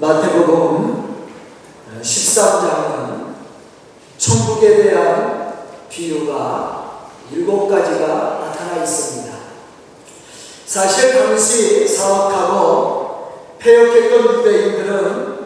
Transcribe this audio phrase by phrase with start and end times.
[0.00, 1.28] 마태복음
[2.00, 3.34] 13장은
[4.16, 5.52] 천국에 대한
[5.90, 9.30] 비유가 일곱 가지가 나타나 있습니다.
[10.64, 15.38] 사실 당시 사역하고 폐역했던 유대인들은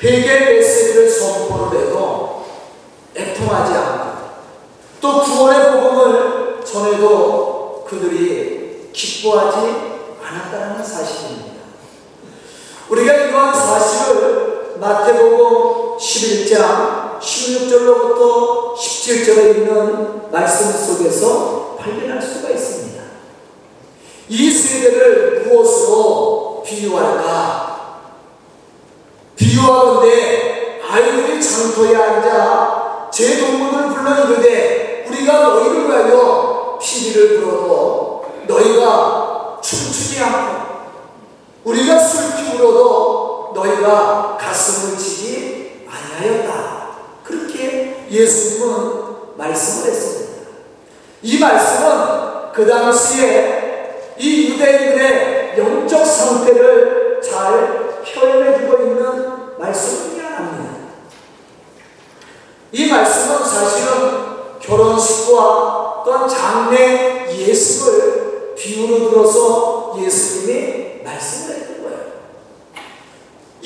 [0.00, 2.44] 회개 메시지를 선포를 해도
[3.16, 4.24] 애통하지 않고
[5.00, 11.53] 또 구원의 복음을 전해도 그들이 기뻐하지 않았다는 사실입니다.
[12.94, 23.02] 우리가 이러한 사실을 마태복음 11장 16절로부터 17절에 있는 말씀 속에서 발견할 수가 있습니다.
[24.28, 28.04] 이 세대를 무엇으로 비유할까?
[29.34, 40.22] 비유하건대 아이들이 장터에 앉아 제 동문을 불러 이르되 우리가 너희를 위하여 피리를 불어도 너희가 춤추지
[40.22, 40.64] 않고
[41.64, 42.83] 우리가 슬피 울어도
[43.64, 46.88] 너희가 가슴을 치지 아니하였다.
[47.22, 50.34] 그렇게 예수님은 말씀을 했습니다.
[51.22, 60.74] 이 말씀은 그 당시에 이 유대인들의 영적 상태를 잘 표현해주고 있는 말씀이야 합니다.
[62.72, 64.24] 이 말씀은 사실은
[64.60, 71.73] 결혼식과 또한 장례 예식을 비유로 들어서 예수님이 말씀을 거예요.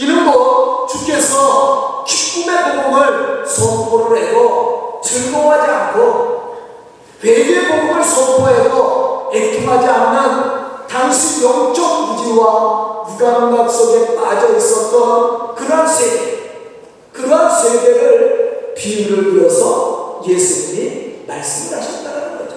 [0.06, 6.38] 뭐 주께서 기쁨의 복음을 선포를 해도 즐거워하지 않고
[7.22, 16.38] 회개의 복음을 선포해도 애통하지 않는 당시 영적 무지와 무감각 속에 빠져 있었던 그러한 세대,
[17.12, 22.56] 그러한 세대를 비유를 들어서 예수님이 말씀을 하셨다는 거죠.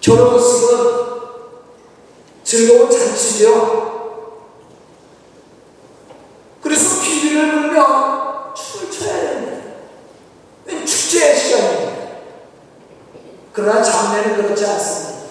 [0.00, 1.06] 결혼식은
[2.44, 3.86] 즐거운 잔치죠.
[6.62, 9.62] 그래서 비비를 불면 춤을 춰야 됩니다.
[10.84, 12.06] 축제의 시간입니다.
[13.52, 15.26] 그러나 장례는 그렇지 않습니다.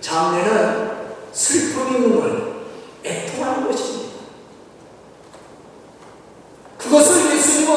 [0.00, 0.92] 장례는
[1.32, 2.64] 슬픔이 있는 걸
[3.04, 4.12] 애통하는 것입니다.
[6.78, 7.76] 그것을 예수님은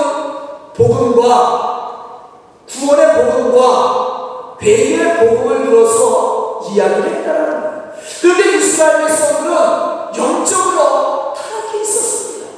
[0.75, 2.31] 복음과
[2.69, 7.93] 구원의 복음과 배의 복음을 들어서 이야기를 했다는 거예요.
[8.21, 9.55] 그런데 이스라엘 백성들은
[10.17, 12.49] 영적으로 타락해 있었습니다.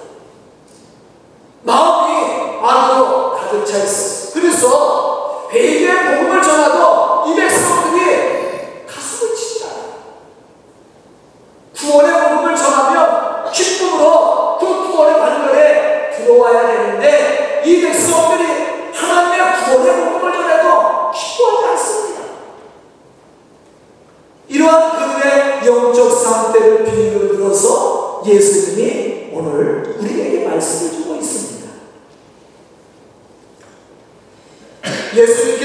[1.63, 4.33] 마음이 악으로 가득 차 있었어요.
[4.33, 9.93] 그래서 회개의 복음을 전하도 이 백성들이 가슴을 치지 않아요.
[11.75, 21.11] 구원의 복음을 전하면 기쁨으로 그 구원의 반열에 들어와야 되는데 이 백성들이 하나님의 구원의 복음을 전해도
[21.11, 22.21] 기뻐하지 않습니다.
[24.49, 31.67] 이러한 그들의 영적 상태를 비유를 들어서 예수님이 오늘 우리에게 말씀을 주고 있습니다.
[35.15, 35.56] 예수님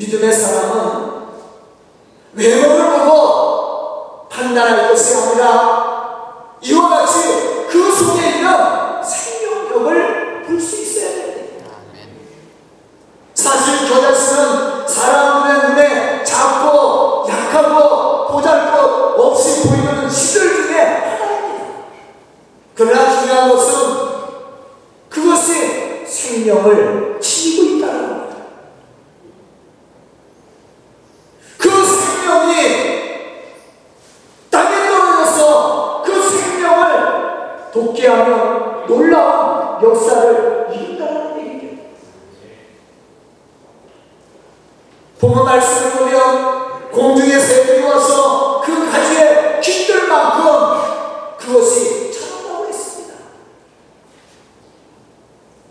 [0.00, 0.59] de dimensão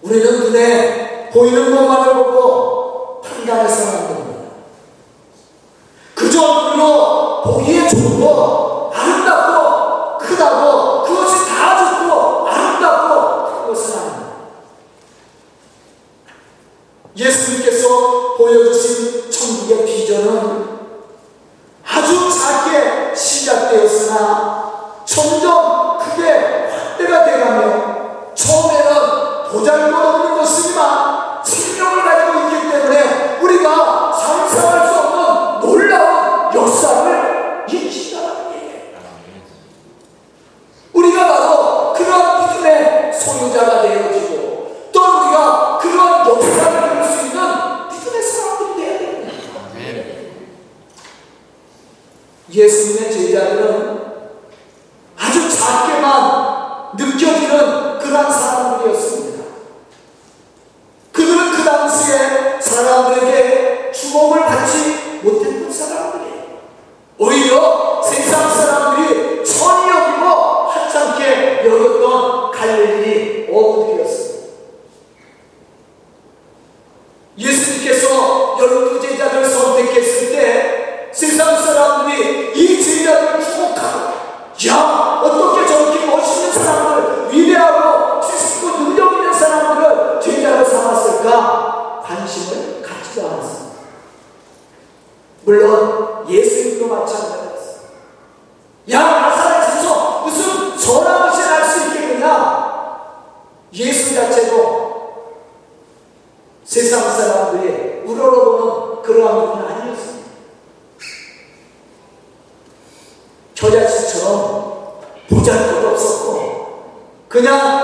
[0.02, 4.09] 우리는 눈에 보이는 것만을 보고 판단해서는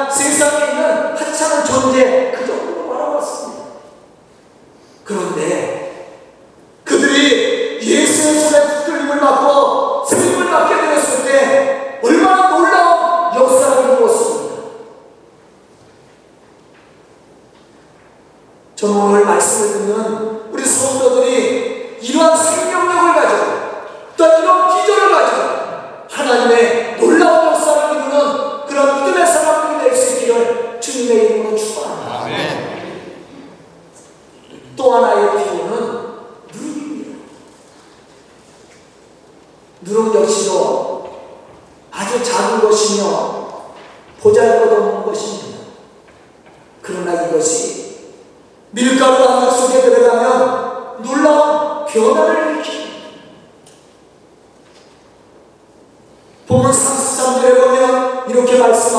[0.10, 3.64] 세상에 있는 하찮은 존재 그 정도로 바라봤습니다.
[5.04, 5.75] 그런데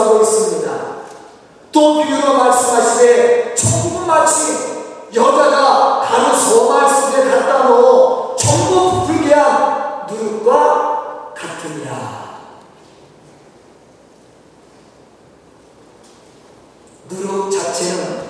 [0.06, 0.96] 말씀하고 있습니다.
[1.72, 4.76] 또 비유로 말씀하시되 천국마치
[5.14, 12.26] 여자가 가는 소말 속에 갖다 놓어 천국 부풀게 한 누룩과 같으니라.
[17.08, 18.26] 누룩 자체는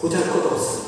[0.00, 0.79] 보잘것없습니다.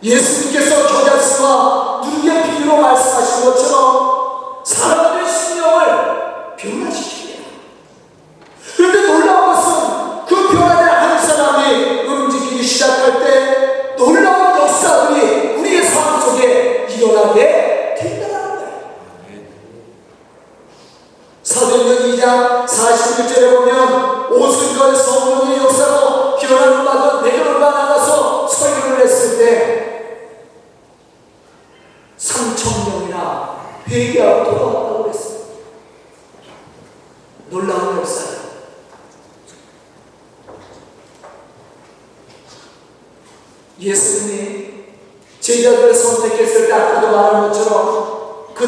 [0.00, 0.77] E esse, porque são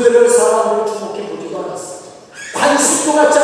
[0.03, 2.01] 그들을 사람으로 주목해 보지도 않았어.
[2.55, 3.39] 단식도 같지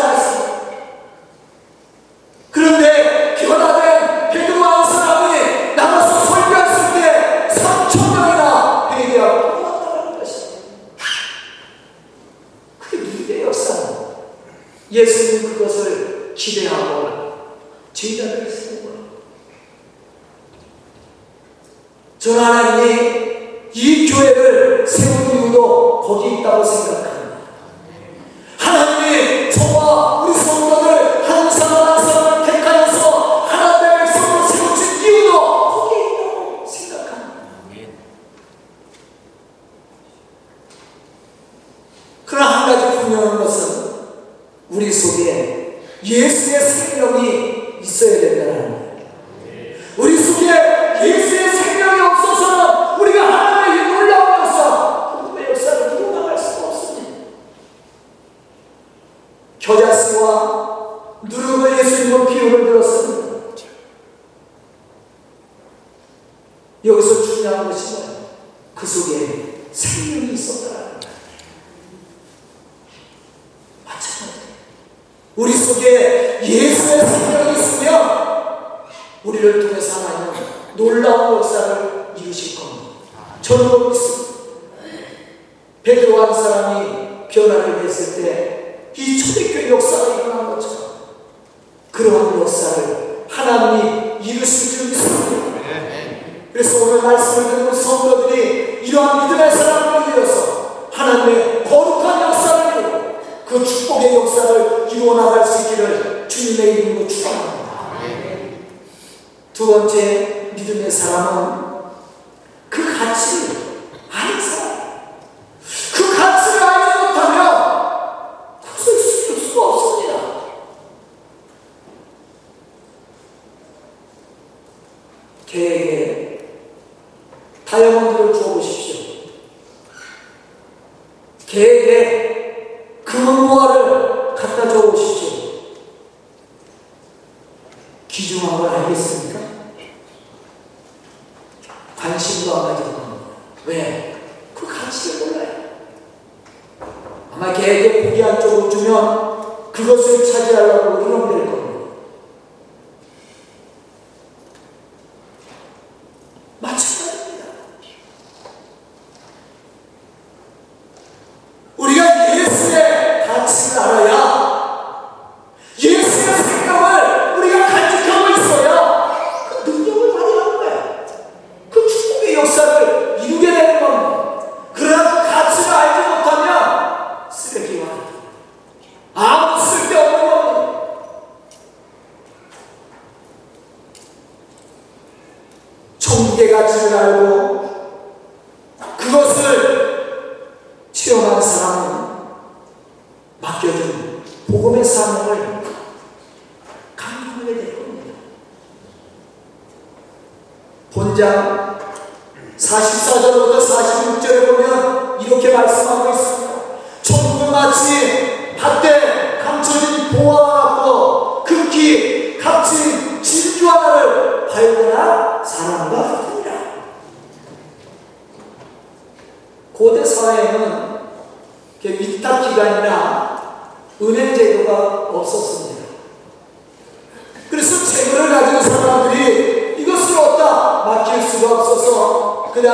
[59.86, 60.75] la soie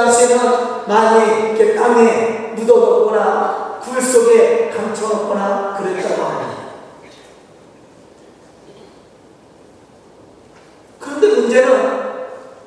[0.03, 6.53] 당시에는 많이 이렇게 땅에 묻어뒀거나 굴 속에 감춰놓거나 그랬다고 합니다.
[10.99, 12.03] 그런데 문제는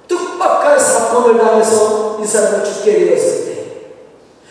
[0.08, 3.56] 뜻밖의 사건을 당해서 이 사람을 죽게 되었을 때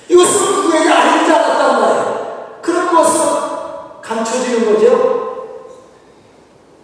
[0.09, 2.59] 이것은 누구에게 아닌 줄 알았단 말이에요.
[2.61, 3.21] 그런 것은
[4.03, 5.25] 감춰지는 거죠.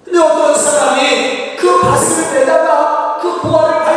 [0.04, 3.89] 근데 어떤 사람이 그 바스를 내다가 그 보화를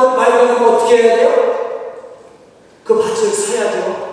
[0.00, 1.90] 가든 말거든 뭐 어떻게 해야 돼요?
[2.84, 4.10] 그 밭을 사야죠.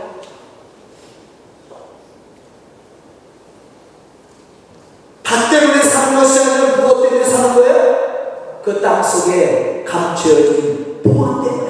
[5.23, 7.97] 밭 때문에 사는 것이 아니라 무엇 때문에 사는 거예요?
[8.63, 11.67] 그 땅 속에 감춰진 보험 때문에.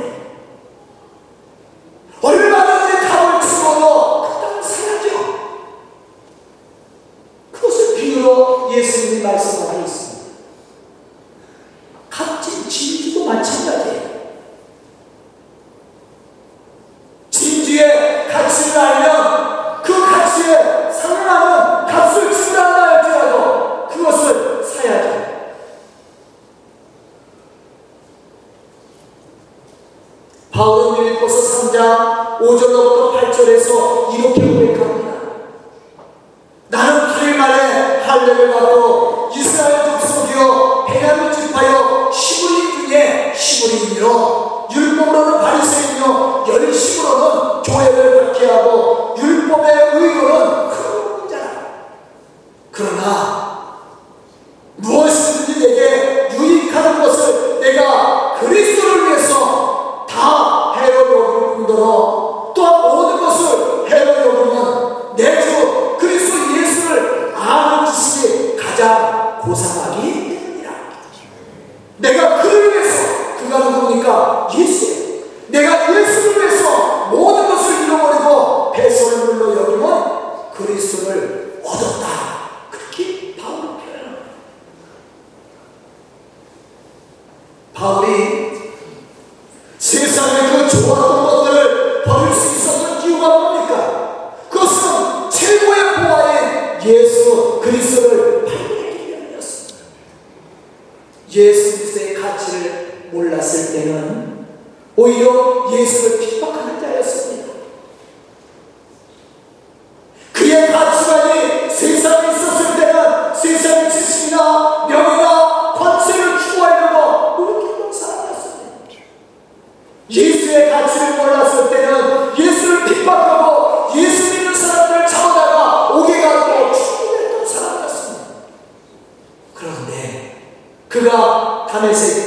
[7.51, 9.76] 그 예수님이 말씀하셨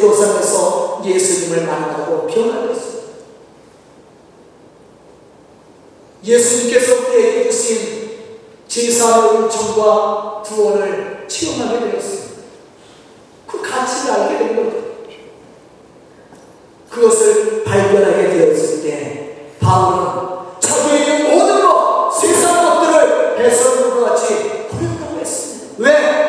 [0.01, 3.01] 도상에서 예수님을 만나고 변화됐습니다.
[6.25, 8.11] 예수님께서 우리에게 주신
[8.69, 12.43] 제사의 요청과 구원을 체험하게 되었습니다.
[13.47, 14.81] 그 가치를 알게 된 겁니다.
[16.91, 25.75] 그것을 발견하게 되었을 때 바울은 자기에 있는 모든 것, 세상 것들을 배설물과 같이 버렸다고 했습니다.
[25.79, 26.20] 왜?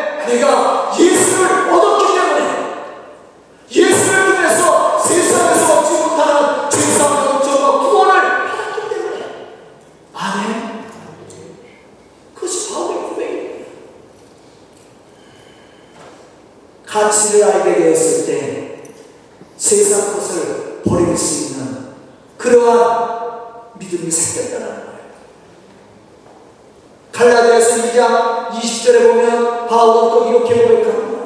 [27.21, 31.21] 갈라디아서 2장 20절에 보면 바울은 또 이렇게 고백합니다.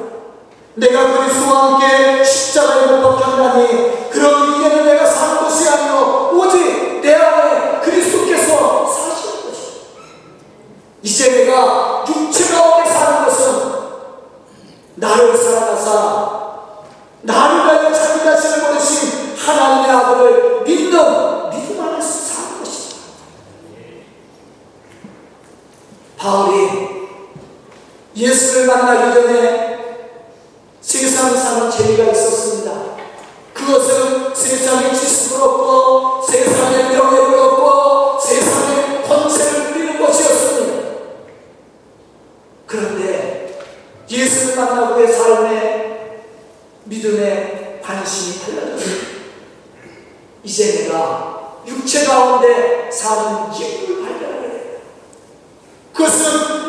[0.74, 3.95] 내가 그리스도와 함께 십자가에 못 박혔나니
[55.94, 56.68] Kusum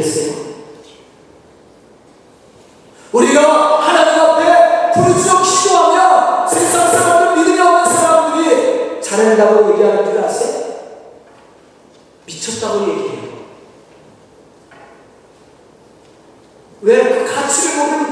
[0.00, 0.50] 됐어요.
[3.12, 10.60] 우리가 하나님 앞에 부르짖어 기도하며 세상 사람들 믿음이 없는 사람들이 잘한다고 얘기하는 줄 아세요?
[12.26, 13.20] 미쳤다고 얘기해요.
[16.82, 18.09] 왜 그 가치를 모르는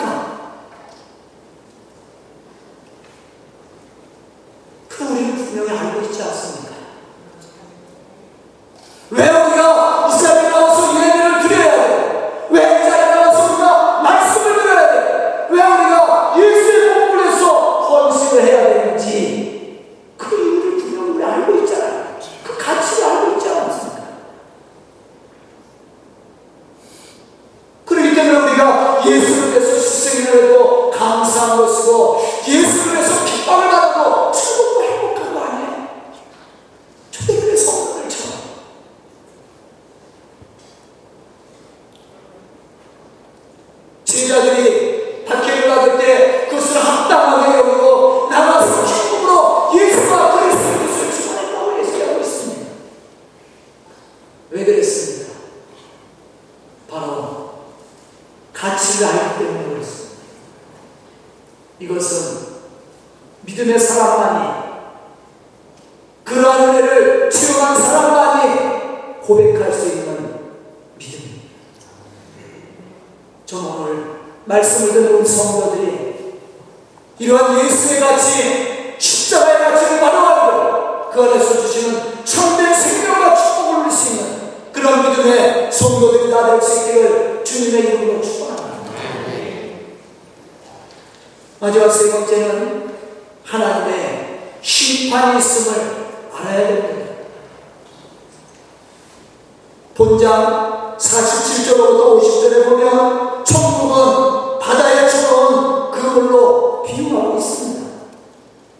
[100.29, 107.89] 1장 47절부터 50절에 보면 천국은 바다에 처음 그물로 비유하고 있습니다.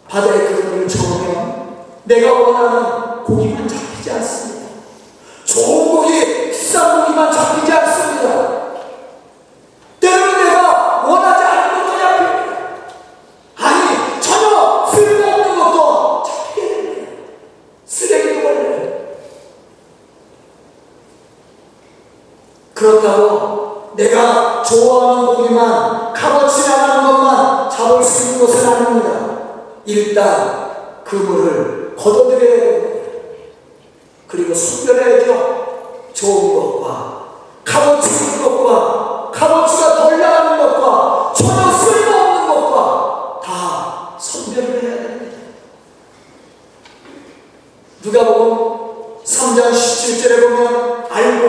[0.07, 4.38] 바다의 그물을 처으면 내가 원하는 고기만 잡히지 않습니다.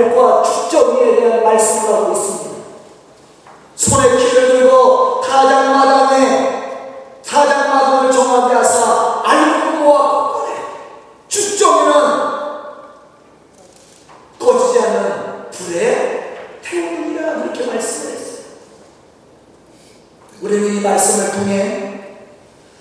[0.01, 2.51] 보면 알곡과 축적이에 대한 말씀을 하고 있습니다.
[3.77, 6.61] 손에 키를 들고 타작마당에
[7.27, 10.55] 타작마당을 정하게 하사 알곡과 꺾어내
[11.29, 11.93] 축적이는
[14.39, 18.45] 꺼지지 않는 불에 태우느니라 그렇게 말씀을 했어요.
[20.43, 22.01] 우리는 이 말씀을 통해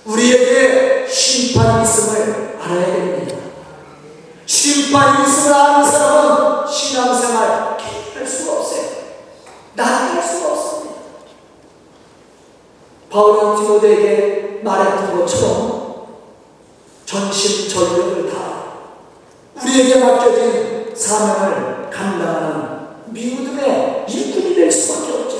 [0.05, 3.35] 우리에게 심판이 있음을 알아야 됩니다.
[4.45, 7.77] 심판이 있음을 아는 사람은 신앙생활
[8.19, 8.81] 할 수가 없어요.
[9.75, 11.01] 나할 수가 없습니다.
[13.09, 16.07] 바울은 디모데에게 말했던 것처럼
[17.05, 18.63] 전심전력을 다
[19.61, 25.37] 우리에게 맡겨진 사명을 감당하는 믿음의 일꾼이 될 수밖에 없죠.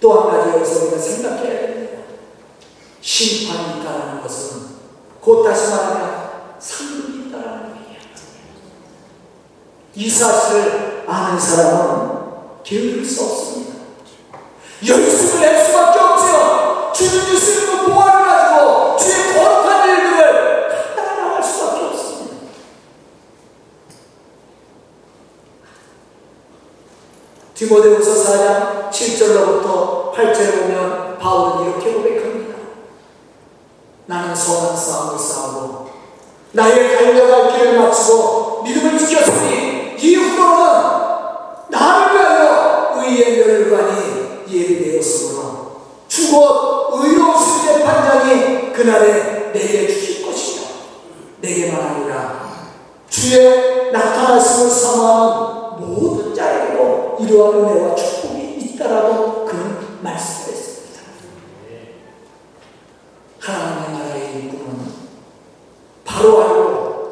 [0.00, 1.98] 또 한 가지 여기서 우리가 생각해야 됩니다.
[3.00, 4.76] 심판이 있다는 것은
[5.20, 6.26] 곧 다시 말하면
[6.58, 8.00] 상급이 있다는 얘기예요.
[9.96, 12.16] 이 사실을 아는 사람은
[12.62, 13.76] 게으를 수 없습니다.
[14.86, 16.92] 열심을 낼 수밖에 없죠.
[16.92, 22.36] 주님 주시는 보화를 가지고 주의 거룩한 일들을 따라나갈 수밖에 없습니다.
[27.54, 32.54] 디모데후서 4장 7절로부터 8절에 보면 바울은 이렇게 고백합니다.
[34.04, 35.88] 나는 선한 싸움을 싸우고
[36.52, 39.65] 나의 달려갈 길을 마치고 믿음을 지켰으니
[40.12, 40.66] 이후로는
[41.70, 50.66] 나를 위하여 의의 멸관이 예비되었으므로 주곧 의로우신 재판장이 그날에 내게 주실 것이며
[51.40, 52.46] 내게만 아니라
[53.08, 61.00] 주의 나타나심을 사모하는 모든 자에게도 이러한 은혜와 축복이 있다라고 그는 말씀했습니다.
[63.40, 64.92] 하나님의 나라의 일꾼은
[66.04, 67.06] 바로 알고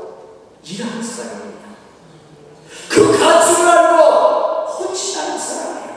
[0.64, 1.68] 일하는 사람입니다.
[2.88, 4.02] 그 가치를 알고
[4.66, 5.94] 헌신하는 사람이에요.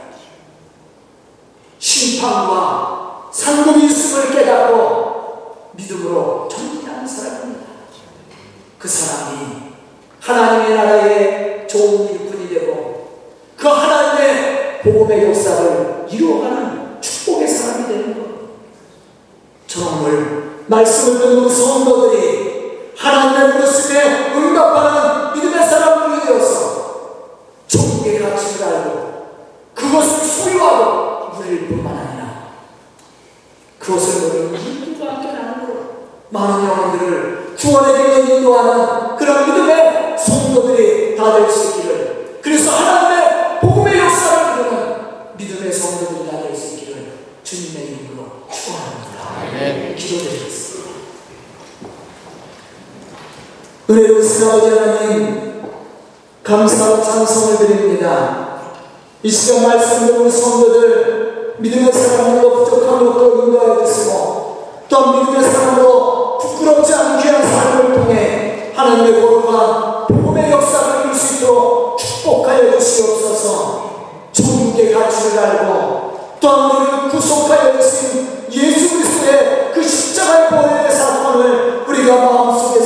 [1.79, 7.67] 심판과 상급이 있음을 깨닫고 믿음으로 전진하는 사람입니다.
[8.77, 9.67] 그 사람이
[10.19, 13.21] 하나님의 나라의 좋은 일꾼이 되고
[13.55, 18.27] 그 하나님의 복음의 역사를 이루어가는 축복의 사람이 되는 것.
[19.67, 22.06] 저는 오늘 말씀
[53.97, 55.61] 은혜로우신 아버지 하나님
[56.43, 58.59] 감사와 찬성을 드립니다.
[59.23, 66.93] 이 시간 말씀으로 우리 성도들 믿음의 사랑으로 부족한 것도 인도하여 주시고 또 믿음의 사랑으로 부끄럽지
[66.93, 73.87] 않게 한 사람을 통해 하나님의 보호와 복음의 역사를 이룰 수 있도록 축복하여 주시옵소서.
[74.31, 82.76] 천국의 가치를 알고 또한 우리를 구속하여 주신 예수 그리스도의 그 십자가의 보혈의 사건을 우리가 마음속에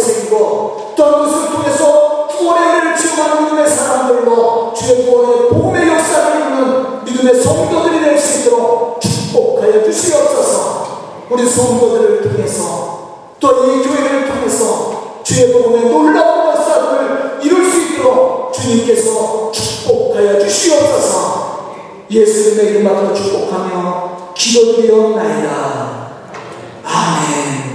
[0.92, 8.02] 어떤 것을 통해서 구원의 일을 지원하는 믿음의 사람들로 주의 구원의 복음의 역사를 이루는 믿음의 성도들이
[8.02, 12.92] 될 수 있도록 축복하여 주시옵소서 우리 성도들을 통해서
[13.40, 21.72] 또 이 교회를 통해서 주의 복음의 놀라운 역사를 이룰 수 있도록 주님께서 축복하여 주시옵소서
[22.10, 26.12] 예수님의 이름으로 축복하며 기도드리옵나이다.
[26.84, 27.71] 아멘.